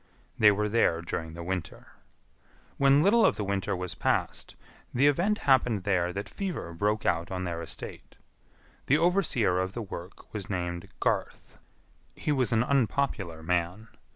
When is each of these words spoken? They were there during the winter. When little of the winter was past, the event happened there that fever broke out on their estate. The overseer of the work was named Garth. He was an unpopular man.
They 0.39 0.49
were 0.51 0.67
there 0.67 1.03
during 1.03 1.35
the 1.35 1.43
winter. 1.43 1.89
When 2.77 3.03
little 3.03 3.23
of 3.23 3.35
the 3.35 3.43
winter 3.43 3.75
was 3.75 3.93
past, 3.93 4.55
the 4.91 5.05
event 5.05 5.37
happened 5.45 5.83
there 5.83 6.11
that 6.11 6.27
fever 6.27 6.73
broke 6.73 7.05
out 7.05 7.29
on 7.29 7.43
their 7.43 7.61
estate. 7.61 8.15
The 8.87 8.97
overseer 8.97 9.59
of 9.59 9.73
the 9.73 9.83
work 9.83 10.33
was 10.33 10.49
named 10.49 10.87
Garth. 10.99 11.59
He 12.15 12.31
was 12.31 12.51
an 12.51 12.63
unpopular 12.63 13.43
man. 13.43 13.89